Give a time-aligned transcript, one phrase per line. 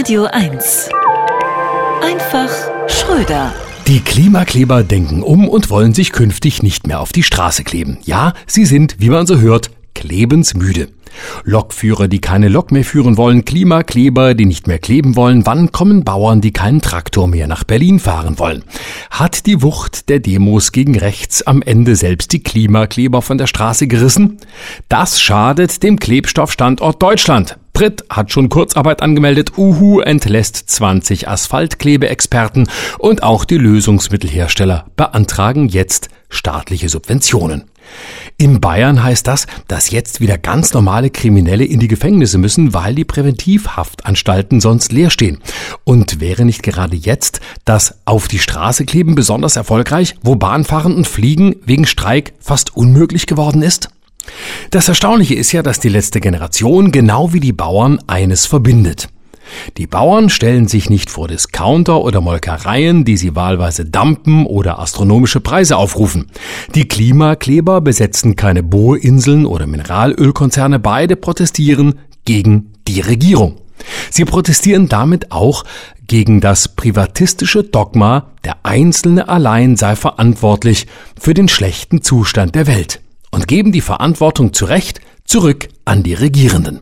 [0.00, 0.88] Radio 1.
[2.02, 2.48] Einfach
[2.88, 3.52] Schröder.
[3.86, 7.98] Die Klimakleber denken um und wollen sich künftig nicht mehr auf die Straße kleben.
[8.04, 10.88] Ja, sie sind, wie man so hört, klebensmüde.
[11.44, 16.02] Lokführer, die keine Lok mehr führen wollen, Klimakleber, die nicht mehr kleben wollen, wann kommen
[16.02, 18.64] Bauern, die keinen Traktor mehr nach Berlin fahren wollen?
[19.10, 23.86] Hat die Wucht der Demos gegen rechts am Ende selbst die Klimakleber von der Straße
[23.86, 24.38] gerissen?
[24.88, 27.58] Das schadet dem Klebstoffstandort Deutschland.
[27.80, 36.10] Brit hat schon Kurzarbeit angemeldet, Uhu entlässt 20 Asphaltklebeexperten und auch die Lösungsmittelhersteller beantragen jetzt
[36.28, 37.70] staatliche Subventionen.
[38.36, 42.94] In Bayern heißt das, dass jetzt wieder ganz normale Kriminelle in die Gefängnisse müssen, weil
[42.94, 45.38] die Präventivhaftanstalten sonst leer stehen.
[45.82, 51.08] Und wäre nicht gerade jetzt das Auf die Straße kleben besonders erfolgreich, wo Bahnfahren und
[51.08, 53.88] Fliegen wegen Streik fast unmöglich geworden ist?
[54.70, 59.08] Das Erstaunliche ist ja, dass die letzte Generation genau wie die Bauern eines verbindet.
[59.76, 65.40] Die Bauern stellen sich nicht vor Discounter oder Molkereien, die sie wahlweise dampen oder astronomische
[65.40, 66.26] Preise aufrufen.
[66.74, 73.56] Die Klimakleber besetzen keine Bohrinseln oder Mineralölkonzerne, beide protestieren gegen die Regierung.
[74.10, 75.64] Sie protestieren damit auch
[76.06, 80.86] gegen das privatistische Dogma, der Einzelne allein sei verantwortlich
[81.18, 83.00] für den schlechten Zustand der Welt
[83.30, 86.80] und geben die Verantwortung zu Recht zurück an die Regierenden.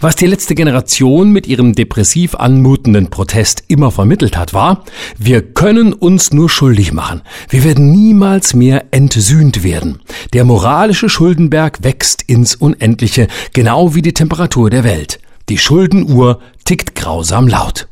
[0.00, 4.84] Was die letzte Generation mit ihrem depressiv anmutenden Protest immer vermittelt hat, war,
[5.18, 7.22] wir können uns nur schuldig machen.
[7.48, 10.00] Wir werden niemals mehr entsühnt werden.
[10.32, 15.20] Der moralische Schuldenberg wächst ins Unendliche, genau wie die Temperatur der Welt.
[15.48, 17.88] Die Schuldenuhr tickt grausam laut.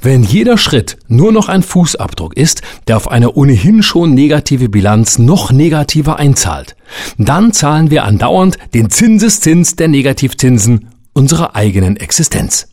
[0.00, 5.18] Wenn jeder Schritt nur noch ein Fußabdruck ist, der auf eine ohnehin schon negative Bilanz
[5.18, 6.76] noch negativer einzahlt,
[7.18, 12.68] dann zahlen wir andauernd den Zinseszins der Negativzinsen unserer eigenen Existenz.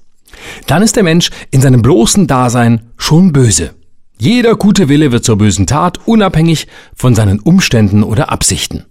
[0.68, 3.76] Dann ist der Mensch in seinem bloßen Dasein schon böse.
[4.18, 8.86] Jeder gute Wille wird zur bösen Tat, unabhängig von seinen Umständen oder Absichten.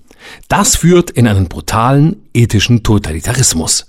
[0.48, 3.86] Das führt in einen brutalen ethischen Totalitarismus.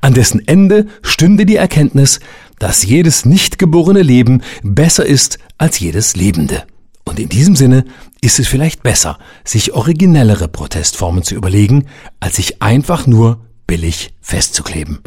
[0.00, 2.20] An dessen Ende stünde die Erkenntnis,
[2.62, 6.62] dass jedes nicht geborene Leben besser ist als jedes Lebende.
[7.04, 7.84] Und in diesem Sinne
[8.20, 11.86] ist es vielleicht besser, sich originellere Protestformen zu überlegen,
[12.20, 15.00] als sich einfach nur billig festzukleben.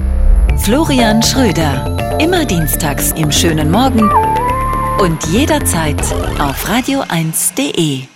[0.57, 2.19] Florian Schröder.
[2.19, 4.09] Immer dienstags im schönen Morgen
[4.99, 6.01] und jederzeit
[6.38, 8.14] auf radio1.de.